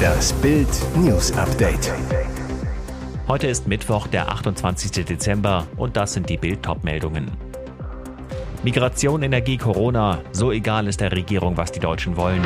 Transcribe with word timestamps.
Das 0.00 0.32
Bild 0.34 0.68
News 0.96 1.32
Update. 1.36 1.92
Heute 3.28 3.46
ist 3.46 3.68
Mittwoch, 3.68 4.06
der 4.06 4.30
28. 4.30 5.04
Dezember 5.04 5.66
und 5.76 5.96
das 5.96 6.14
sind 6.14 6.28
die 6.28 6.36
Bild 6.36 6.60
meldungen 6.82 7.30
Migration, 8.62 9.22
Energie, 9.22 9.56
Corona, 9.56 10.20
so 10.32 10.52
egal 10.52 10.86
ist 10.86 11.00
der 11.00 11.12
Regierung, 11.12 11.56
was 11.56 11.72
die 11.72 11.80
Deutschen 11.80 12.16
wollen. 12.16 12.42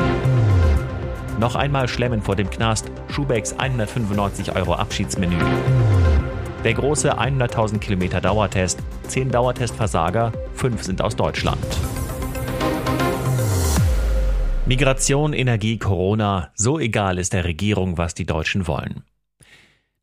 Noch 1.40 1.56
einmal 1.56 1.88
Schlemmen 1.88 2.22
vor 2.22 2.36
dem 2.36 2.48
Knast, 2.48 2.90
Schubecks 3.08 3.52
195 3.58 4.54
Euro 4.54 4.74
Abschiedsmenü. 4.74 5.36
Der 6.62 6.74
große 6.74 7.18
100.000 7.18 7.78
Kilometer 7.78 8.20
Dauertest, 8.20 8.78
10 9.08 9.30
Dauertestversager, 9.30 10.32
5 10.54 10.82
sind 10.82 11.02
aus 11.02 11.16
Deutschland. 11.16 11.58
Migration, 14.66 15.34
Energie, 15.34 15.76
Corona, 15.76 16.50
so 16.54 16.78
egal 16.78 17.18
ist 17.18 17.34
der 17.34 17.44
Regierung, 17.44 17.98
was 17.98 18.14
die 18.14 18.24
Deutschen 18.24 18.66
wollen. 18.66 19.02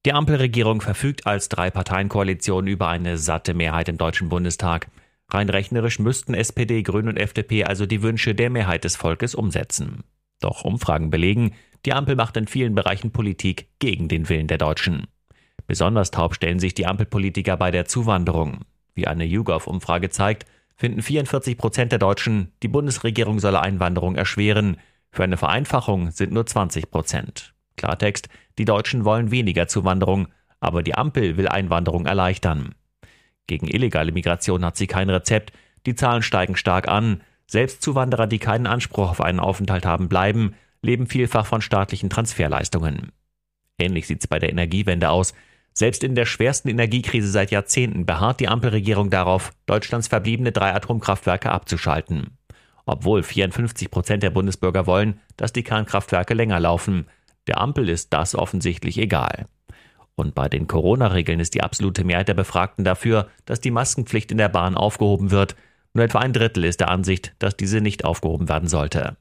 Die 0.05 0.13
Ampelregierung 0.13 0.81
verfügt 0.81 1.25
als 1.25 1.49
Drei-Parteien-Koalition 1.49 2.67
über 2.67 2.87
eine 2.87 3.17
satte 3.17 3.55
Mehrheit 3.55 3.89
im 3.89 3.97
Deutschen 3.97 4.29
Bundestag. 4.29 4.91
Rein 5.29 5.49
rechnerisch 5.49 5.97
müssten 5.97 6.35
SPD, 6.35 6.83
Grüne 6.83 7.09
und 7.09 7.17
FDP 7.17 7.63
also 7.63 7.87
die 7.87 8.03
Wünsche 8.03 8.35
der 8.35 8.51
Mehrheit 8.51 8.83
des 8.83 8.95
Volkes 8.95 9.33
umsetzen. 9.33 10.03
Doch 10.41 10.63
Umfragen 10.63 11.09
belegen, 11.09 11.55
die 11.87 11.93
Ampel 11.93 12.15
macht 12.15 12.37
in 12.37 12.45
vielen 12.45 12.75
Bereichen 12.75 13.09
Politik 13.09 13.67
gegen 13.79 14.09
den 14.09 14.29
Willen 14.29 14.47
der 14.47 14.59
Deutschen. 14.59 15.07
Besonders 15.65 16.11
taub 16.11 16.35
stellen 16.35 16.59
sich 16.59 16.75
die 16.75 16.85
Ampelpolitiker 16.85 17.57
bei 17.57 17.71
der 17.71 17.85
Zuwanderung. 17.85 18.59
Wie 18.93 19.07
eine 19.07 19.25
YouGov-Umfrage 19.25 20.11
zeigt, 20.11 20.45
finden 20.75 21.01
44 21.01 21.57
Prozent 21.57 21.91
der 21.91 21.99
Deutschen, 21.99 22.51
die 22.63 22.67
Bundesregierung 22.67 23.39
solle 23.39 23.61
Einwanderung 23.61 24.15
erschweren. 24.15 24.77
Für 25.11 25.23
eine 25.23 25.37
Vereinfachung 25.37 26.11
sind 26.11 26.31
nur 26.31 26.45
20 26.45 26.89
Prozent. 26.89 27.53
Klartext, 27.77 28.29
die 28.57 28.65
Deutschen 28.65 29.05
wollen 29.05 29.31
weniger 29.31 29.67
Zuwanderung, 29.67 30.27
aber 30.59 30.83
die 30.83 30.95
Ampel 30.95 31.37
will 31.37 31.47
Einwanderung 31.47 32.05
erleichtern. 32.05 32.75
Gegen 33.47 33.67
illegale 33.67 34.11
Migration 34.11 34.63
hat 34.63 34.77
sie 34.77 34.87
kein 34.87 35.09
Rezept, 35.09 35.51
die 35.85 35.95
Zahlen 35.95 36.21
steigen 36.21 36.55
stark 36.55 36.87
an, 36.87 37.21
selbst 37.47 37.81
Zuwanderer, 37.81 38.27
die 38.27 38.39
keinen 38.39 38.67
Anspruch 38.67 39.09
auf 39.09 39.21
einen 39.21 39.39
Aufenthalt 39.39 39.85
haben, 39.85 40.07
bleiben, 40.07 40.55
leben 40.81 41.07
vielfach 41.07 41.45
von 41.45 41.61
staatlichen 41.61 42.09
Transferleistungen. 42.09 43.11
Ähnlich 43.77 44.07
sieht 44.07 44.21
es 44.21 44.27
bei 44.27 44.39
der 44.39 44.49
Energiewende 44.49 45.09
aus. 45.09 45.33
Selbst 45.73 46.03
in 46.03 46.15
der 46.15 46.25
schwersten 46.25 46.69
Energiekrise 46.69 47.29
seit 47.29 47.51
Jahrzehnten 47.51 48.05
beharrt 48.05 48.39
die 48.39 48.49
Ampelregierung 48.49 49.09
darauf, 49.09 49.53
Deutschlands 49.65 50.07
verbliebene 50.07 50.51
drei 50.51 50.73
Atomkraftwerke 50.73 51.49
abzuschalten. 51.49 52.37
Obwohl 52.85 53.23
54 53.23 53.89
Prozent 53.89 54.23
der 54.23 54.31
Bundesbürger 54.31 54.85
wollen, 54.85 55.19
dass 55.37 55.53
die 55.53 55.63
Kernkraftwerke 55.63 56.33
länger 56.33 56.59
laufen. 56.59 57.07
Der 57.47 57.61
Ampel 57.61 57.87
ist 57.89 58.11
das 58.11 58.35
offensichtlich 58.35 58.97
egal. 58.97 59.45
Und 60.15 60.35
bei 60.35 60.49
den 60.49 60.67
Corona-Regeln 60.67 61.39
ist 61.39 61.55
die 61.55 61.63
absolute 61.63 62.03
Mehrheit 62.03 62.27
der 62.27 62.33
Befragten 62.33 62.83
dafür, 62.83 63.29
dass 63.45 63.61
die 63.61 63.71
Maskenpflicht 63.71 64.31
in 64.31 64.37
der 64.37 64.49
Bahn 64.49 64.75
aufgehoben 64.75 65.31
wird. 65.31 65.55
Nur 65.93 66.03
etwa 66.03 66.19
ein 66.19 66.33
Drittel 66.33 66.65
ist 66.65 66.79
der 66.79 66.89
Ansicht, 66.89 67.33
dass 67.39 67.55
diese 67.55 67.81
nicht 67.81 68.03
aufgehoben 68.03 68.49
werden 68.49 68.67
sollte. 68.67 69.17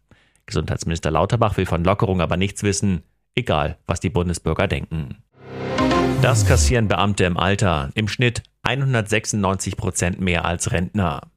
Gesundheitsminister 0.47 1.11
Lauterbach 1.11 1.57
will 1.57 1.67
von 1.67 1.85
Lockerung 1.85 2.21
aber 2.21 2.37
nichts 2.37 2.63
wissen, 2.63 3.03
egal 3.35 3.79
was 3.87 4.01
die 4.01 4.11
Bundesbürger 4.11 4.67
denken. 4.67 5.23
Das 6.23 6.47
kassieren 6.47 6.87
Beamte 6.87 7.25
im 7.25 7.39
Alter 7.39 7.91
im 7.95 8.07
Schnitt 8.07 8.43
196 8.63 9.79
Prozent 9.79 10.21
mehr 10.21 10.45
als 10.45 10.71
Rentner. 10.71 11.31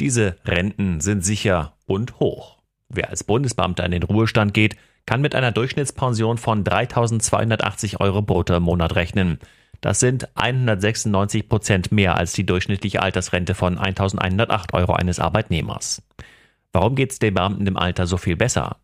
Diese 0.00 0.36
Renten 0.44 1.00
sind 1.00 1.24
sicher 1.24 1.72
und 1.86 2.20
hoch. 2.20 2.58
Wer 2.90 3.08
als 3.08 3.24
Bundesbeamter 3.24 3.86
in 3.86 3.92
den 3.92 4.02
Ruhestand 4.02 4.52
geht, 4.52 4.76
kann 5.06 5.22
mit 5.22 5.34
einer 5.34 5.50
Durchschnittspension 5.50 6.36
von 6.36 6.62
3.280 6.62 8.00
Euro 8.00 8.20
brutto 8.20 8.54
im 8.54 8.64
Monat 8.64 8.96
rechnen. 8.96 9.38
Das 9.80 9.98
sind 9.98 10.28
196 10.36 11.48
Prozent 11.48 11.90
mehr 11.90 12.16
als 12.16 12.34
die 12.34 12.44
durchschnittliche 12.44 13.02
Altersrente 13.02 13.54
von 13.54 13.78
1.108 13.78 14.74
Euro 14.74 14.92
eines 14.92 15.20
Arbeitnehmers. 15.20 16.02
Warum 16.72 16.96
geht 16.96 17.12
es 17.12 17.18
den 17.18 17.32
Beamten 17.32 17.66
im 17.66 17.78
Alter 17.78 18.06
so 18.06 18.18
viel 18.18 18.36
besser? 18.36 18.76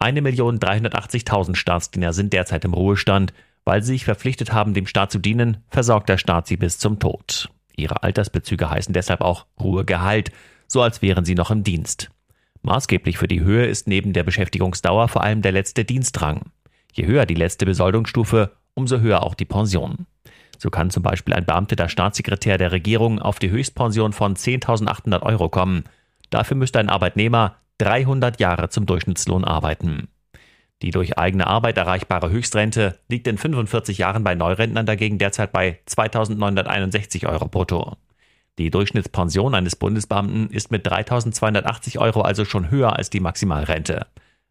1.380.000 0.00 1.56
Staatsdiener 1.56 2.12
sind 2.12 2.32
derzeit 2.32 2.64
im 2.64 2.74
Ruhestand, 2.74 3.32
weil 3.66 3.82
sie 3.82 3.92
sich 3.92 4.06
verpflichtet 4.06 4.52
haben, 4.54 4.72
dem 4.72 4.86
Staat 4.86 5.10
zu 5.12 5.18
dienen, 5.18 5.58
versorgt 5.68 6.08
der 6.08 6.16
Staat 6.16 6.46
sie 6.46 6.56
bis 6.56 6.78
zum 6.78 6.98
Tod. 6.98 7.50
Ihre 7.76 8.02
Altersbezüge 8.02 8.70
heißen 8.70 8.94
deshalb 8.94 9.20
auch 9.20 9.44
Ruhegehalt, 9.60 10.30
so 10.66 10.80
als 10.80 11.02
wären 11.02 11.26
sie 11.26 11.34
noch 11.34 11.50
im 11.50 11.62
Dienst. 11.62 12.10
Maßgeblich 12.62 13.18
für 13.18 13.28
die 13.28 13.40
Höhe 13.40 13.66
ist 13.66 13.86
neben 13.86 14.12
der 14.12 14.22
Beschäftigungsdauer 14.22 15.08
vor 15.08 15.22
allem 15.22 15.42
der 15.42 15.52
letzte 15.52 15.84
Dienstrang. 15.84 16.52
Je 16.92 17.06
höher 17.06 17.26
die 17.26 17.34
letzte 17.34 17.66
Besoldungsstufe, 17.66 18.52
umso 18.74 19.00
höher 19.00 19.22
auch 19.22 19.34
die 19.34 19.44
Pension. 19.44 20.06
So 20.58 20.70
kann 20.70 20.90
zum 20.90 21.02
Beispiel 21.02 21.34
ein 21.34 21.44
Beamteter 21.44 21.88
Staatssekretär 21.88 22.58
der 22.58 22.72
Regierung 22.72 23.18
auf 23.18 23.38
die 23.38 23.50
Höchstpension 23.50 24.12
von 24.12 24.36
10.800 24.36 25.22
Euro 25.22 25.48
kommen. 25.48 25.84
Dafür 26.30 26.56
müsste 26.56 26.78
ein 26.78 26.88
Arbeitnehmer 26.88 27.56
300 27.78 28.40
Jahre 28.40 28.68
zum 28.70 28.86
Durchschnittslohn 28.86 29.44
arbeiten. 29.44 30.08
Die 30.82 30.90
durch 30.90 31.18
eigene 31.18 31.46
Arbeit 31.46 31.78
erreichbare 31.78 32.30
Höchstrente 32.30 32.98
liegt 33.08 33.26
in 33.26 33.38
45 33.38 33.98
Jahren 33.98 34.24
bei 34.24 34.34
Neurentnern 34.34 34.84
dagegen 34.84 35.18
derzeit 35.18 35.52
bei 35.52 35.78
2.961 35.88 37.26
Euro 37.26 37.48
brutto. 37.48 37.96
Die 38.58 38.70
Durchschnittspension 38.70 39.54
eines 39.54 39.76
Bundesbeamten 39.76 40.50
ist 40.50 40.70
mit 40.70 40.86
3.280 40.86 41.98
Euro 41.98 42.22
also 42.22 42.44
schon 42.44 42.70
höher 42.70 42.96
als 42.96 43.10
die 43.10 43.20
Maximalrente. 43.20 44.06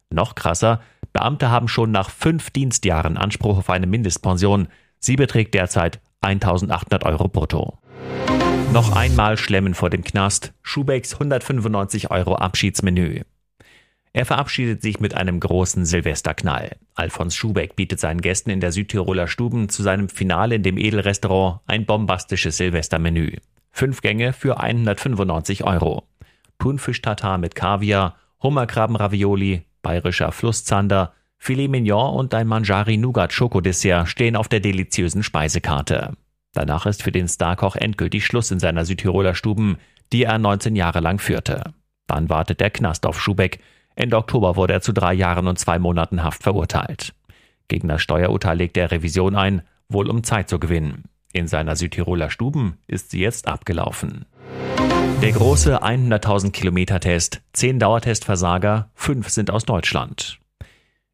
Noch 0.09 0.35
krasser, 0.35 0.81
Beamte 1.13 1.49
haben 1.49 1.67
schon 1.67 1.91
nach 1.91 2.09
fünf 2.09 2.49
Dienstjahren 2.49 3.17
Anspruch 3.17 3.57
auf 3.57 3.69
eine 3.69 3.87
Mindestpension. 3.87 4.67
Sie 4.99 5.15
beträgt 5.15 5.53
derzeit 5.53 5.99
1.800 6.21 7.05
Euro 7.05 7.27
brutto. 7.27 7.77
Noch 8.73 8.95
einmal 8.95 9.37
Schlemmen 9.37 9.73
vor 9.73 9.89
dem 9.89 10.03
Knast. 10.03 10.53
Schubecks 10.61 11.13
195 11.13 12.11
Euro 12.11 12.35
Abschiedsmenü. 12.35 13.21
Er 14.15 14.25
verabschiedet 14.25 14.81
sich 14.81 15.01
mit 15.01 15.13
einem 15.13 15.41
großen 15.41 15.83
Silvesterknall. 15.83 16.77
Alfons 16.93 17.35
Schubeck 17.35 17.75
bietet 17.75 17.99
seinen 17.99 18.21
Gästen 18.21 18.49
in 18.49 18.61
der 18.61 18.71
Südtiroler 18.71 19.27
Stuben 19.27 19.67
zu 19.67 19.83
seinem 19.83 20.07
Finale 20.07 20.55
in 20.55 20.63
dem 20.63 20.77
Edelrestaurant 20.77 21.59
ein 21.67 21.85
bombastisches 21.85 22.55
Silvestermenü. 22.55 23.33
Fünf 23.71 23.99
Gänge 23.99 24.31
für 24.31 24.61
195 24.61 25.65
Euro. 25.65 26.07
Thunfisch-Tatar 26.59 27.37
mit 27.37 27.55
Kaviar, 27.55 28.15
Hummerkrabben-Ravioli, 28.41 29.63
bayerischer 29.81 30.31
Flusszander, 30.31 31.11
Filet 31.37 31.67
Mignon 31.67 32.15
und 32.15 32.33
ein 32.33 32.47
Manjari-Nougat-Schokodessert 32.47 34.07
stehen 34.07 34.37
auf 34.37 34.47
der 34.47 34.61
deliziösen 34.61 35.23
Speisekarte. 35.23 36.13
Danach 36.53 36.85
ist 36.85 37.03
für 37.03 37.11
den 37.11 37.27
Starkoch 37.27 37.75
endgültig 37.75 38.25
Schluss 38.25 38.49
in 38.49 38.61
seiner 38.61 38.85
Südtiroler 38.85 39.35
Stuben, 39.35 39.75
die 40.13 40.23
er 40.23 40.37
19 40.37 40.77
Jahre 40.77 41.01
lang 41.01 41.19
führte. 41.19 41.73
Dann 42.07 42.29
wartet 42.29 42.61
der 42.61 42.69
Knast 42.69 43.05
auf 43.05 43.19
Schubeck, 43.19 43.59
Ende 43.95 44.17
Oktober 44.17 44.56
wurde 44.56 44.73
er 44.73 44.81
zu 44.81 44.94
drei 44.94 45.13
Jahren 45.13 45.47
und 45.47 45.57
zwei 45.57 45.79
Monaten 45.79 46.23
Haft 46.23 46.44
verurteilt. 46.44 47.13
Gegen 47.67 47.88
das 47.88 48.01
Steuerurteil 48.01 48.57
legte 48.57 48.81
er 48.81 48.91
Revision 48.91 49.35
ein, 49.35 49.61
wohl 49.89 50.09
um 50.09 50.23
Zeit 50.23 50.50
zu 50.50 50.59
gewinnen. 50.59 51.06
In 51.31 51.47
seiner 51.47 51.75
Südtiroler 51.75 52.29
Stuben 52.29 52.78
ist 52.88 53.11
sie 53.11 53.19
jetzt 53.19 53.47
abgelaufen. 53.47 54.25
Der 55.22 55.31
große 55.31 55.81
100.000 55.81 56.51
Kilometer 56.51 57.00
Test, 57.00 57.41
10 57.53 57.79
Dauertestversager, 57.79 58.89
5 58.95 59.29
sind 59.29 59.50
aus 59.50 59.63
Deutschland. 59.66 60.39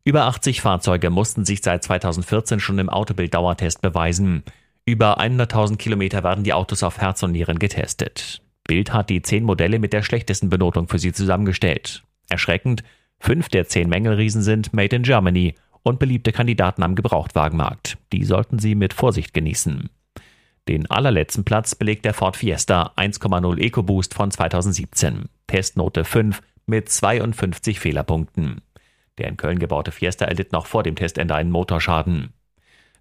Über 0.03 0.25
80 0.25 0.62
Fahrzeuge 0.62 1.12
mussten 1.12 1.46
sich 1.46 1.62
seit 1.62 1.84
2014 1.84 2.59
schon 2.59 2.80
im 2.80 2.90
Autobild-Dauertest 2.90 3.81
beweisen. 3.81 4.44
Über 4.86 5.20
100.000 5.20 5.78
Kilometer 5.78 6.24
werden 6.24 6.44
die 6.44 6.53
Autos 6.53 6.81
auf 6.81 6.97
Herz 6.97 7.22
und 7.22 7.34
Nieren 7.34 7.59
getestet. 7.59 8.41
Bild 8.64 8.91
hat 8.94 9.12
die 9.12 9.22
10 9.22 9.44
Modelle 9.44 9.78
mit 9.78 9.94
der 9.94 10.02
schlechtesten 10.02 10.50
Benotung 10.50 10.88
für 10.88 10.97
sie 10.97 11.14
zusammengestellt. 11.14 12.03
Erschreckend, 12.31 12.84
fünf 13.19 13.50
der 13.50 13.68
zehn 13.68 13.90
Mängelriesen 13.90 14.41
sind 14.41 14.73
Made 14.73 14.96
in 14.96 15.03
Germany 15.03 15.55
und 15.84 16.00
beliebte 16.00 16.32
Kandidaten 16.32 16.82
am 16.82 16.96
Gebrauchtwagenmarkt. 16.96 17.97
Die 18.14 18.23
sollten 18.23 18.58
Sie 18.58 18.73
mit 18.73 18.94
Vorsicht 18.94 19.34
genießen. 19.34 19.90
Den 20.67 20.90
allerletzten 20.90 21.44
Platz 21.44 21.76
belegt 21.76 22.05
der 22.05 22.14
Ford 22.14 22.38
Fiesta 22.38 22.94
1,0 22.96 23.59
EcoBoost 23.59 24.14
von 24.14 24.32
2017. 24.32 25.26
Testnote 25.47 26.05
5 26.05 26.41
mit 26.67 26.88
52 26.88 27.79
Fehlerpunkten. 27.79 28.61
Der 29.17 29.28
in 29.28 29.38
Köln 29.38 29.59
gebaute 29.59 29.91
Fiesta 29.91 30.26
erlitt 30.26 30.53
noch 30.53 30.67
vor 30.67 30.84
dem 30.84 30.96
Testende 30.96 31.35
einen 31.35 31.52
Motorschaden. 31.52 32.32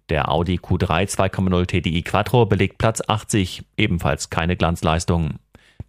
Der 0.09 0.29
Audi 0.29 0.57
Q3 0.57 1.07
2,0 1.07 1.67
TDI 1.67 2.01
Quattro 2.01 2.45
belegt 2.45 2.77
Platz 2.79 3.01
80, 3.07 3.63
ebenfalls 3.77 4.29
keine 4.29 4.57
Glanzleistung. 4.57 5.35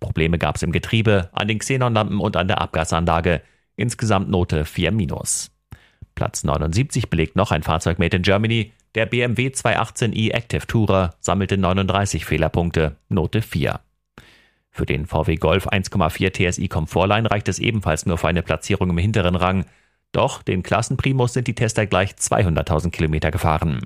Probleme 0.01 0.39
gab 0.39 0.57
es 0.57 0.63
im 0.63 0.73
Getriebe, 0.73 1.31
an 1.33 1.49
den 1.49 1.59
Xenonlampen 1.59 2.21
und 2.21 2.37
an 2.37 2.49
der 2.49 2.61
Abgasanlage. 2.61 3.43
Insgesamt 3.77 4.29
Note 4.29 4.65
4 4.65 4.93
Platz 6.15 6.45
79 6.45 7.09
belegt 7.11 7.37
noch 7.37 7.51
ein 7.51 7.63
Fahrzeug 7.63 7.99
made 7.99 8.17
in 8.17 8.23
Germany. 8.23 8.73
Der 8.95 9.07
BMW 9.07 9.49
218i 9.49 10.33
Active 10.33 10.67
Tourer 10.67 11.15
sammelte 11.21 11.57
39 11.57 12.25
Fehlerpunkte, 12.25 12.97
Note 13.09 13.41
4. 13.41 13.81
Für 14.71 14.87
den 14.87 15.07
VW 15.07 15.37
Golf 15.37 15.69
1,4 15.69 16.51
TSI 16.51 16.69
Comfortline 16.69 17.31
reicht 17.31 17.49
es 17.49 17.59
ebenfalls 17.59 18.07
nur 18.07 18.19
für 18.19 18.29
eine 18.29 18.43
Platzierung 18.43 18.91
im 18.91 18.99
hinteren 18.99 19.37
Rang. 19.37 19.67
Doch 20.13 20.43
den 20.43 20.63
Klassenprimus 20.63 21.33
sind 21.33 21.47
die 21.47 21.55
Tester 21.55 21.87
gleich 21.87 22.13
200.000 22.13 22.91
Kilometer 22.91 23.31
gefahren. 23.31 23.83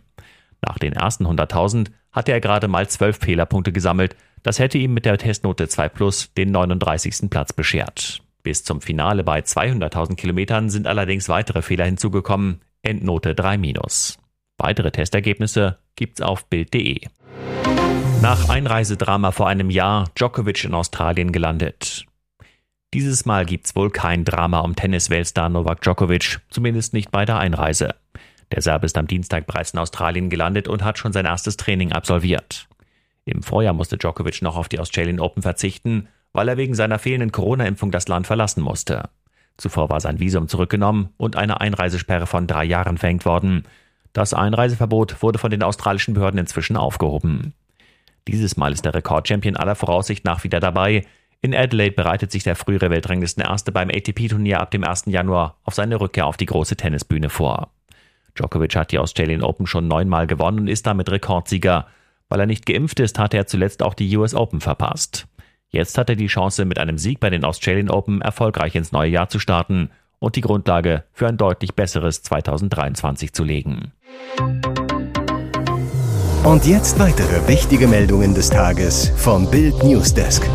Nach 0.60 0.78
den 0.78 0.92
ersten 0.92 1.26
100.000 1.26 1.90
hatte 2.16 2.32
er 2.32 2.40
gerade 2.40 2.66
mal 2.66 2.88
12 2.88 3.18
Fehlerpunkte 3.18 3.70
gesammelt. 3.72 4.16
Das 4.42 4.58
hätte 4.58 4.78
ihm 4.78 4.94
mit 4.94 5.04
der 5.04 5.18
Testnote 5.18 5.68
2 5.68 5.88
Plus 5.90 6.32
den 6.32 6.50
39. 6.50 7.30
Platz 7.30 7.52
beschert. 7.52 8.22
Bis 8.42 8.64
zum 8.64 8.80
Finale 8.80 9.22
bei 9.22 9.40
200.000 9.40 10.16
Kilometern 10.16 10.70
sind 10.70 10.86
allerdings 10.86 11.28
weitere 11.28 11.62
Fehler 11.62 11.84
hinzugekommen. 11.84 12.62
Endnote 12.82 13.34
3 13.34 13.58
minus. 13.58 14.18
Weitere 14.56 14.90
Testergebnisse 14.90 15.78
gibt's 15.94 16.22
auf 16.22 16.46
Bild.de. 16.46 17.00
Nach 18.22 18.48
Einreisedrama 18.48 19.30
vor 19.30 19.48
einem 19.48 19.68
Jahr 19.68 20.08
Djokovic 20.14 20.64
in 20.64 20.72
Australien 20.72 21.32
gelandet. 21.32 22.06
Dieses 22.94 23.26
Mal 23.26 23.44
gibt's 23.44 23.76
wohl 23.76 23.90
kein 23.90 24.24
Drama 24.24 24.60
um 24.60 24.74
Tennis-Weltstar 24.74 25.50
Novak 25.50 25.82
Djokovic, 25.82 26.40
zumindest 26.48 26.94
nicht 26.94 27.10
bei 27.10 27.26
der 27.26 27.38
Einreise. 27.38 27.94
Der 28.52 28.62
Serb 28.62 28.84
ist 28.84 28.96
am 28.96 29.06
Dienstag 29.06 29.46
bereits 29.46 29.72
in 29.72 29.78
Australien 29.78 30.30
gelandet 30.30 30.68
und 30.68 30.84
hat 30.84 30.98
schon 30.98 31.12
sein 31.12 31.26
erstes 31.26 31.56
Training 31.56 31.92
absolviert. 31.92 32.68
Im 33.24 33.42
Vorjahr 33.42 33.74
musste 33.74 33.98
Djokovic 33.98 34.40
noch 34.42 34.56
auf 34.56 34.68
die 34.68 34.78
Australian 34.78 35.20
Open 35.20 35.42
verzichten, 35.42 36.08
weil 36.32 36.48
er 36.48 36.56
wegen 36.56 36.74
seiner 36.74 36.98
fehlenden 36.98 37.32
Corona-Impfung 37.32 37.90
das 37.90 38.06
Land 38.08 38.26
verlassen 38.26 38.62
musste. 38.62 39.08
Zuvor 39.56 39.88
war 39.90 40.00
sein 40.00 40.20
Visum 40.20 40.48
zurückgenommen 40.48 41.08
und 41.16 41.36
eine 41.36 41.60
Einreisesperre 41.60 42.26
von 42.26 42.46
drei 42.46 42.64
Jahren 42.64 42.98
verhängt 42.98 43.24
worden. 43.24 43.64
Das 44.12 44.34
Einreiseverbot 44.34 45.22
wurde 45.22 45.38
von 45.38 45.50
den 45.50 45.62
australischen 45.62 46.14
Behörden 46.14 46.38
inzwischen 46.38 46.76
aufgehoben. 46.76 47.54
Dieses 48.28 48.56
Mal 48.56 48.72
ist 48.72 48.84
der 48.84 48.94
Rekordchampion 48.94 49.56
aller 49.56 49.74
Voraussicht 49.74 50.24
nach 50.24 50.44
wieder 50.44 50.60
dabei. 50.60 51.04
In 51.40 51.54
Adelaide 51.54 51.94
bereitet 51.94 52.32
sich 52.32 52.42
der 52.42 52.56
frühere 52.56 52.90
Weltranglistenerste 52.90 53.72
beim 53.72 53.88
ATP-Turnier 53.88 54.60
ab 54.60 54.70
dem 54.70 54.84
1. 54.84 55.04
Januar 55.06 55.56
auf 55.64 55.74
seine 55.74 56.00
Rückkehr 56.00 56.26
auf 56.26 56.36
die 56.36 56.46
große 56.46 56.76
Tennisbühne 56.76 57.30
vor. 57.30 57.70
Djokovic 58.36 58.76
hat 58.76 58.92
die 58.92 58.98
Australian 58.98 59.42
Open 59.42 59.66
schon 59.66 59.88
neunmal 59.88 60.26
gewonnen 60.26 60.60
und 60.60 60.68
ist 60.68 60.86
damit 60.86 61.10
Rekordsieger. 61.10 61.86
Weil 62.28 62.40
er 62.40 62.46
nicht 62.46 62.66
geimpft 62.66 63.00
ist, 63.00 63.18
hatte 63.18 63.36
er 63.36 63.46
zuletzt 63.46 63.82
auch 63.82 63.94
die 63.94 64.16
US 64.16 64.34
Open 64.34 64.60
verpasst. 64.60 65.26
Jetzt 65.68 65.98
hat 65.98 66.08
er 66.08 66.16
die 66.16 66.26
Chance, 66.26 66.64
mit 66.64 66.78
einem 66.78 66.98
Sieg 66.98 67.20
bei 67.20 67.30
den 67.30 67.44
Australian 67.44 67.90
Open 67.90 68.20
erfolgreich 68.20 68.74
ins 68.74 68.92
neue 68.92 69.10
Jahr 69.10 69.28
zu 69.28 69.38
starten 69.38 69.90
und 70.18 70.36
die 70.36 70.40
Grundlage 70.40 71.04
für 71.12 71.26
ein 71.26 71.36
deutlich 71.36 71.74
besseres 71.74 72.22
2023 72.22 73.32
zu 73.32 73.44
legen. 73.44 73.92
Und 76.44 76.64
jetzt 76.64 76.98
weitere 76.98 77.48
wichtige 77.48 77.88
Meldungen 77.88 78.34
des 78.34 78.50
Tages 78.50 79.10
vom 79.16 79.50
Bild 79.50 79.82
Newsdesk. 79.82 80.48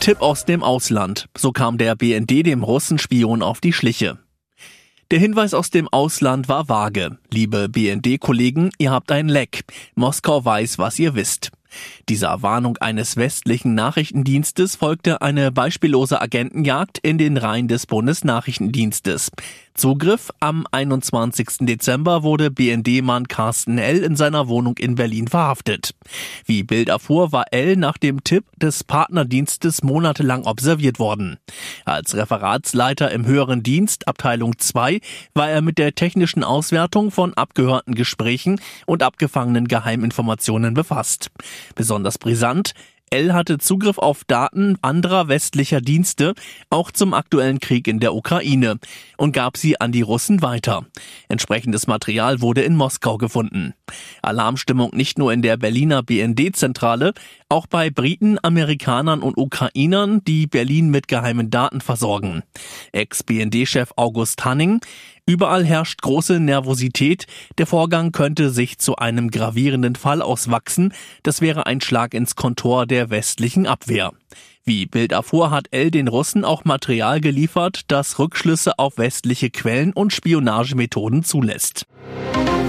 Tipp 0.00 0.22
aus 0.22 0.44
dem 0.44 0.62
Ausland. 0.62 1.26
So 1.36 1.52
kam 1.52 1.78
der 1.78 1.94
BND 1.94 2.46
dem 2.46 2.64
Russenspion 2.64 3.42
auf 3.42 3.60
die 3.60 3.72
Schliche. 3.72 4.18
Der 5.10 5.18
Hinweis 5.18 5.54
aus 5.54 5.70
dem 5.70 5.88
Ausland 5.88 6.48
war 6.48 6.68
vage. 6.68 7.18
Liebe 7.32 7.68
BND-Kollegen, 7.68 8.70
ihr 8.78 8.92
habt 8.92 9.10
ein 9.10 9.28
Leck. 9.28 9.64
Moskau 9.96 10.44
weiß, 10.44 10.78
was 10.78 11.00
ihr 11.00 11.16
wisst. 11.16 11.50
Dieser 12.08 12.42
Warnung 12.42 12.76
eines 12.78 13.16
westlichen 13.16 13.74
Nachrichtendienstes 13.74 14.76
folgte 14.76 15.20
eine 15.20 15.50
beispiellose 15.50 16.20
Agentenjagd 16.20 16.98
in 16.98 17.18
den 17.18 17.36
Reihen 17.38 17.66
des 17.66 17.86
Bundesnachrichtendienstes. 17.86 19.32
Zugriff 19.80 20.30
am 20.40 20.66
21. 20.70 21.60
Dezember 21.60 22.22
wurde 22.22 22.50
BND-Mann 22.50 23.28
Carsten 23.28 23.78
L. 23.78 24.04
in 24.04 24.14
seiner 24.14 24.46
Wohnung 24.46 24.76
in 24.76 24.94
Berlin 24.94 25.26
verhaftet. 25.26 25.94
Wie 26.44 26.62
Bild 26.62 26.90
erfuhr, 26.90 27.32
war 27.32 27.46
L. 27.50 27.76
nach 27.76 27.96
dem 27.96 28.22
Tipp 28.22 28.44
des 28.58 28.84
Partnerdienstes 28.84 29.82
monatelang 29.82 30.44
observiert 30.44 30.98
worden. 30.98 31.38
Als 31.86 32.14
Referatsleiter 32.14 33.10
im 33.10 33.24
höheren 33.24 33.62
Dienst, 33.62 34.06
Abteilung 34.06 34.58
2, 34.58 35.00
war 35.32 35.48
er 35.48 35.62
mit 35.62 35.78
der 35.78 35.94
technischen 35.94 36.44
Auswertung 36.44 37.10
von 37.10 37.32
abgehörten 37.32 37.94
Gesprächen 37.94 38.60
und 38.84 39.02
abgefangenen 39.02 39.66
Geheiminformationen 39.66 40.74
befasst. 40.74 41.30
Besonders 41.74 42.18
brisant, 42.18 42.74
L 43.12 43.32
hatte 43.32 43.58
Zugriff 43.58 43.98
auf 43.98 44.22
Daten 44.22 44.78
anderer 44.82 45.26
westlicher 45.26 45.80
Dienste, 45.80 46.34
auch 46.70 46.92
zum 46.92 47.12
aktuellen 47.12 47.58
Krieg 47.58 47.88
in 47.88 47.98
der 47.98 48.14
Ukraine, 48.14 48.78
und 49.16 49.32
gab 49.32 49.56
sie 49.56 49.80
an 49.80 49.90
die 49.90 50.02
Russen 50.02 50.42
weiter. 50.42 50.86
Entsprechendes 51.28 51.88
Material 51.88 52.40
wurde 52.40 52.62
in 52.62 52.76
Moskau 52.76 53.18
gefunden. 53.18 53.74
Alarmstimmung 54.22 54.90
nicht 54.94 55.18
nur 55.18 55.32
in 55.32 55.42
der 55.42 55.56
Berliner 55.56 56.04
BND-Zentrale, 56.04 57.12
auch 57.48 57.66
bei 57.66 57.90
Briten, 57.90 58.38
Amerikanern 58.40 59.22
und 59.22 59.36
Ukrainern, 59.36 60.22
die 60.22 60.46
Berlin 60.46 60.90
mit 60.90 61.08
geheimen 61.08 61.50
Daten 61.50 61.80
versorgen. 61.80 62.44
Ex-BND-Chef 62.92 63.90
August 63.96 64.44
Hanning, 64.44 64.80
Überall 65.30 65.64
herrscht 65.64 66.02
große 66.02 66.40
Nervosität. 66.40 67.28
Der 67.56 67.68
Vorgang 67.68 68.10
könnte 68.10 68.50
sich 68.50 68.78
zu 68.78 68.96
einem 68.96 69.30
gravierenden 69.30 69.94
Fall 69.94 70.22
auswachsen. 70.22 70.92
Das 71.22 71.40
wäre 71.40 71.66
ein 71.66 71.80
Schlag 71.80 72.14
ins 72.14 72.34
Kontor 72.34 72.84
der 72.84 73.10
westlichen 73.10 73.64
Abwehr. 73.68 74.10
Wie 74.64 74.86
Bild 74.86 75.12
erfuhr, 75.12 75.52
hat 75.52 75.68
L 75.70 75.92
den 75.92 76.08
Russen 76.08 76.44
auch 76.44 76.64
Material 76.64 77.20
geliefert, 77.20 77.82
das 77.86 78.18
Rückschlüsse 78.18 78.76
auf 78.80 78.98
westliche 78.98 79.50
Quellen 79.50 79.92
und 79.92 80.12
Spionagemethoden 80.12 81.22
zulässt. 81.22 81.86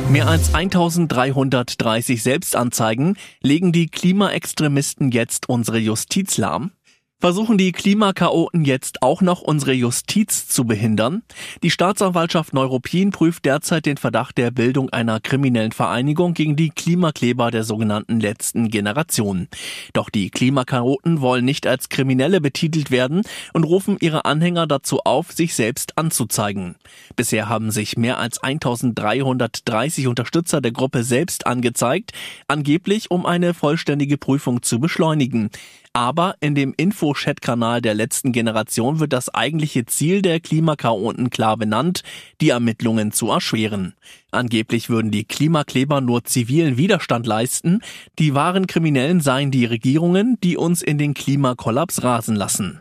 Mehr 0.08 0.28
als 0.28 0.54
1330 0.54 2.22
Selbstanzeigen 2.22 3.18
legen 3.42 3.72
die 3.72 3.88
Klimaextremisten 3.88 5.10
jetzt 5.10 5.50
unsere 5.50 5.80
Justiz 5.80 6.38
lahm. 6.38 6.74
Versuchen 7.22 7.60
die 7.60 7.72
Klimakaoten 7.72 8.66
jetzt 8.66 9.04
auch 9.04 9.22
noch 9.22 9.42
unsere 9.42 9.74
Justiz 9.74 10.48
zu 10.48 10.66
behindern? 10.66 11.22
Die 11.62 11.70
Staatsanwaltschaft 11.70 12.52
Neuruppin 12.52 13.12
prüft 13.12 13.46
derzeit 13.46 13.86
den 13.86 13.98
Verdacht 13.98 14.40
der 14.40 14.50
Bildung 14.50 14.90
einer 14.90 15.20
kriminellen 15.20 15.72
Vereinigung 15.72 16.34
gegen 16.34 16.56
die 16.56 16.72
Klimakleber 16.72 17.52
der 17.52 17.64
sogenannten 17.64 18.20
letzten 18.20 18.70
Generation. 18.72 19.50
Doch 19.94 20.10
die 20.10 20.32
Klimakaoten 20.32 21.22
wollen 21.22 21.46
nicht 21.46 21.68
als 21.68 21.90
Kriminelle 21.90 22.42
betitelt 22.42 22.90
werden 22.90 23.22
und 23.54 23.66
rufen 23.66 23.98
ihre 24.00 24.26
Anhänger 24.26 24.66
dazu 24.66 25.02
auf, 25.02 25.32
sich 25.32 25.54
selbst 25.54 26.00
anzuzeigen. 26.00 26.74
Bisher 27.16 27.48
haben 27.48 27.70
sich 27.70 27.98
mehr 27.98 28.18
als 28.18 28.42
1330 28.42 30.08
Unterstützer 30.08 30.60
der 30.60 30.72
Gruppe 30.72 31.04
selbst 31.04 31.46
angezeigt, 31.46 32.14
angeblich 32.48 33.12
um 33.12 33.28
eine 33.28 33.54
vollständige 33.54 34.18
Prüfung 34.18 34.64
zu 34.64 34.80
beschleunigen. 34.80 35.52
Aber 35.94 36.36
in 36.40 36.56
dem 36.56 36.74
Info-Chat-Kanal 36.76 37.82
der 37.82 37.94
letzten 37.94 38.32
Generation 38.32 39.02
wird 39.02 39.12
das 39.12 39.34
eigentliche 39.34 39.86
Ziel 39.86 40.22
der 40.22 40.40
Klimakaoten 40.40 41.30
klar 41.30 41.58
benannt, 41.58 42.04
die 42.40 42.50
Ermittlungen 42.50 43.12
zu 43.12 43.30
erschweren. 43.30 43.96
Angeblich 44.32 44.90
würden 44.90 45.12
die 45.12 45.26
Klimakleber 45.26 46.00
nur 46.00 46.24
zivilen 46.24 46.78
Widerstand 46.78 47.28
leisten, 47.28 47.82
die 48.20 48.34
wahren 48.34 48.68
Kriminellen 48.68 49.20
seien 49.20 49.52
die 49.52 49.66
Regierungen, 49.66 50.38
die 50.42 50.56
uns 50.56 50.82
in 50.82 50.98
den 50.98 51.14
Klimakollaps 51.14 52.04
rasen 52.04 52.38
lassen. 52.38 52.80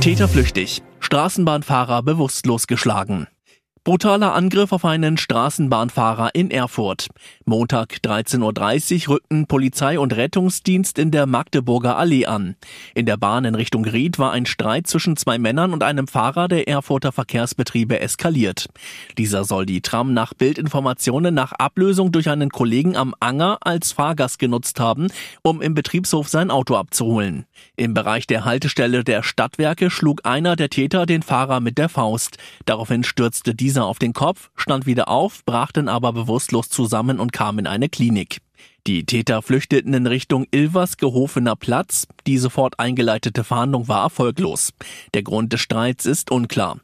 Täter 0.00 0.28
flüchtig. 0.28 0.82
Straßenbahnfahrer 1.00 2.02
bewusstlos 2.02 2.68
geschlagen. 2.68 3.26
Brutaler 3.86 4.34
Angriff 4.34 4.72
auf 4.72 4.84
einen 4.84 5.16
Straßenbahnfahrer 5.16 6.30
in 6.34 6.50
Erfurt. 6.50 7.06
Montag 7.44 7.98
13.30 8.02 9.06
Uhr 9.06 9.14
rückten 9.14 9.46
Polizei 9.46 10.00
und 10.00 10.16
Rettungsdienst 10.16 10.98
in 10.98 11.12
der 11.12 11.26
Magdeburger 11.26 11.96
Allee 11.96 12.26
an. 12.26 12.56
In 12.96 13.06
der 13.06 13.16
Bahn 13.16 13.44
in 13.44 13.54
Richtung 13.54 13.84
Ried 13.84 14.18
war 14.18 14.32
ein 14.32 14.44
Streit 14.44 14.88
zwischen 14.88 15.16
zwei 15.16 15.38
Männern 15.38 15.72
und 15.72 15.84
einem 15.84 16.08
Fahrer 16.08 16.48
der 16.48 16.66
Erfurter 16.66 17.12
Verkehrsbetriebe 17.12 18.00
eskaliert. 18.00 18.66
Dieser 19.18 19.44
soll 19.44 19.66
die 19.66 19.82
Tram 19.82 20.12
nach 20.12 20.34
Bildinformationen 20.34 21.32
nach 21.32 21.52
Ablösung 21.52 22.10
durch 22.10 22.28
einen 22.28 22.50
Kollegen 22.50 22.96
am 22.96 23.14
Anger 23.20 23.58
als 23.60 23.92
Fahrgast 23.92 24.40
genutzt 24.40 24.80
haben, 24.80 25.06
um 25.42 25.62
im 25.62 25.74
Betriebshof 25.74 26.26
sein 26.26 26.50
Auto 26.50 26.74
abzuholen. 26.74 27.46
Im 27.76 27.94
Bereich 27.94 28.26
der 28.26 28.44
Haltestelle 28.44 29.04
der 29.04 29.22
Stadtwerke 29.22 29.90
schlug 29.90 30.22
einer 30.24 30.56
der 30.56 30.70
Täter 30.70 31.06
den 31.06 31.22
Fahrer 31.22 31.60
mit 31.60 31.78
der 31.78 31.88
Faust. 31.88 32.38
Daraufhin 32.64 33.04
stürzte 33.04 33.54
dieser 33.54 33.75
dieser 33.76 33.84
auf 33.84 33.98
den 33.98 34.14
Kopf, 34.14 34.48
stand 34.56 34.86
wieder 34.86 35.08
auf, 35.08 35.44
brach 35.44 35.70
dann 35.70 35.88
aber 35.88 36.14
bewusstlos 36.14 36.70
zusammen 36.70 37.20
und 37.20 37.34
kam 37.34 37.58
in 37.58 37.66
eine 37.66 37.90
Klinik. 37.90 38.38
Die 38.86 39.04
Täter 39.04 39.42
flüchteten 39.42 39.92
in 39.92 40.06
Richtung 40.06 40.46
Ilvers 40.50 40.96
Gehofener 40.96 41.56
Platz. 41.56 42.06
Die 42.26 42.38
sofort 42.38 42.80
eingeleitete 42.80 43.44
Fahndung 43.44 43.86
war 43.86 44.04
erfolglos. 44.04 44.72
Der 45.12 45.22
Grund 45.22 45.52
des 45.52 45.60
Streits 45.60 46.06
ist 46.06 46.30
unklar. 46.30 46.78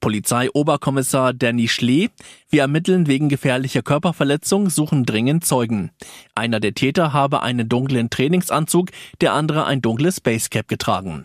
Polizeioberkommissar 0.00 1.32
Danny 1.32 1.66
Schlee. 1.66 2.10
Wir 2.50 2.60
ermitteln 2.60 3.06
wegen 3.06 3.30
gefährlicher 3.30 3.80
Körperverletzung, 3.80 4.68
suchen 4.68 5.06
dringend 5.06 5.46
Zeugen. 5.46 5.92
Einer 6.34 6.60
der 6.60 6.74
Täter 6.74 7.14
habe 7.14 7.40
einen 7.40 7.70
dunklen 7.70 8.10
Trainingsanzug, 8.10 8.90
der 9.22 9.32
andere 9.32 9.64
ein 9.64 9.80
dunkles 9.80 10.20
Basecap 10.20 10.68
getragen. 10.68 11.24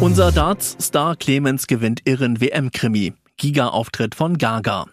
Unser 0.00 0.32
Darts-Star 0.32 1.16
Clemens 1.16 1.66
gewinnt 1.66 2.00
irren 2.06 2.40
WM-Krimi. 2.40 3.12
Giga-Auftritt 3.38 4.14
von 4.14 4.38
Gaga. 4.38 4.86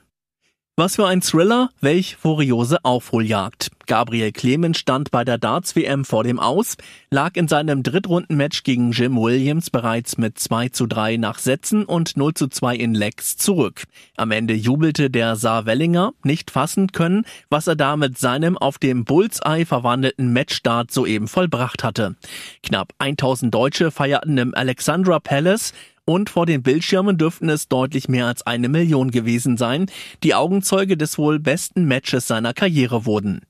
Was 0.75 0.95
für 0.95 1.05
ein 1.05 1.21
Thriller, 1.21 1.69
welch 1.81 2.15
furiose 2.15 2.83
Aufholjagd. 2.83 3.69
Gabriel 3.85 4.31
Clemens 4.31 4.79
stand 4.79 5.11
bei 5.11 5.23
der 5.23 5.37
Darts-WM 5.37 6.03
vor 6.03 6.23
dem 6.23 6.39
Aus, 6.39 6.77
lag 7.11 7.35
in 7.35 7.47
seinem 7.47 7.83
Drittrundenmatch 7.83 8.63
gegen 8.63 8.91
Jim 8.91 9.15
Williams 9.15 9.69
bereits 9.69 10.17
mit 10.17 10.39
2 10.39 10.69
zu 10.69 10.87
3 10.87 11.17
nach 11.17 11.37
Sätzen 11.37 11.85
und 11.85 12.17
0 12.17 12.33
zu 12.33 12.47
2 12.47 12.75
in 12.75 12.95
Lecks 12.95 13.37
zurück. 13.37 13.83
Am 14.17 14.31
Ende 14.31 14.55
jubelte 14.55 15.11
der 15.11 15.35
Saar-Wellinger, 15.35 16.13
nicht 16.23 16.49
fassen 16.49 16.91
können, 16.91 17.25
was 17.49 17.67
er 17.67 17.75
da 17.75 17.95
mit 17.95 18.17
seinem 18.17 18.57
auf 18.57 18.79
dem 18.79 19.05
Bullseye 19.05 19.65
verwandelten 19.65 20.33
Matchstart 20.33 20.91
soeben 20.91 21.27
vollbracht 21.27 21.83
hatte. 21.83 22.15
Knapp 22.63 22.93
1000 22.97 23.53
Deutsche 23.53 23.91
feierten 23.91 24.37
im 24.39 24.55
Alexandra 24.55 25.19
Palace, 25.19 25.71
und 26.05 26.29
vor 26.29 26.45
den 26.45 26.63
Bildschirmen 26.63 27.17
dürften 27.17 27.49
es 27.49 27.67
deutlich 27.67 28.09
mehr 28.09 28.27
als 28.27 28.45
eine 28.45 28.69
Million 28.69 29.11
gewesen 29.11 29.57
sein, 29.57 29.87
die 30.23 30.35
Augenzeuge 30.35 30.97
des 30.97 31.17
wohl 31.17 31.39
besten 31.39 31.85
Matches 31.85 32.27
seiner 32.27 32.53
Karriere 32.53 33.05
wurden. 33.05 33.41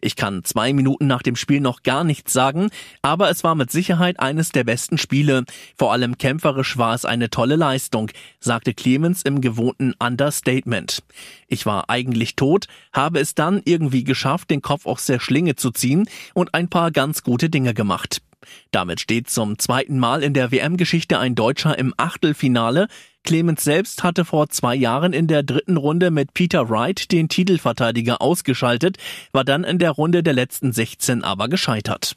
Ich 0.00 0.16
kann 0.16 0.44
zwei 0.44 0.74
Minuten 0.74 1.06
nach 1.06 1.22
dem 1.22 1.34
Spiel 1.34 1.60
noch 1.60 1.82
gar 1.82 2.04
nichts 2.04 2.32
sagen, 2.32 2.68
aber 3.00 3.30
es 3.30 3.42
war 3.42 3.54
mit 3.54 3.70
Sicherheit 3.70 4.20
eines 4.20 4.50
der 4.50 4.64
besten 4.64 4.98
Spiele. 4.98 5.44
Vor 5.78 5.92
allem 5.92 6.18
kämpferisch 6.18 6.76
war 6.76 6.94
es 6.94 7.06
eine 7.06 7.30
tolle 7.30 7.56
Leistung, 7.56 8.10
sagte 8.38 8.74
Clemens 8.74 9.22
im 9.22 9.40
gewohnten 9.40 9.94
Understatement. 9.98 11.02
Ich 11.48 11.64
war 11.64 11.88
eigentlich 11.88 12.36
tot, 12.36 12.66
habe 12.92 13.20
es 13.20 13.34
dann 13.34 13.62
irgendwie 13.64 14.04
geschafft, 14.04 14.50
den 14.50 14.60
Kopf 14.60 14.84
aus 14.84 15.06
der 15.06 15.20
Schlinge 15.20 15.56
zu 15.56 15.70
ziehen 15.70 16.06
und 16.34 16.52
ein 16.52 16.68
paar 16.68 16.90
ganz 16.90 17.22
gute 17.22 17.48
Dinge 17.48 17.72
gemacht. 17.72 18.20
Damit 18.70 19.00
steht 19.00 19.30
zum 19.30 19.58
zweiten 19.58 19.98
Mal 19.98 20.22
in 20.22 20.34
der 20.34 20.50
WM-Geschichte 20.50 21.18
ein 21.18 21.34
Deutscher 21.34 21.78
im 21.78 21.94
Achtelfinale. 21.96 22.88
Clemens 23.24 23.64
selbst 23.64 24.02
hatte 24.02 24.24
vor 24.24 24.48
zwei 24.50 24.74
Jahren 24.74 25.12
in 25.12 25.26
der 25.26 25.42
dritten 25.42 25.76
Runde 25.76 26.10
mit 26.10 26.34
Peter 26.34 26.68
Wright 26.68 27.10
den 27.10 27.28
Titelverteidiger 27.28 28.20
ausgeschaltet, 28.20 28.98
war 29.32 29.44
dann 29.44 29.64
in 29.64 29.78
der 29.78 29.92
Runde 29.92 30.22
der 30.22 30.34
letzten 30.34 30.72
16 30.72 31.24
aber 31.24 31.48
gescheitert. 31.48 32.16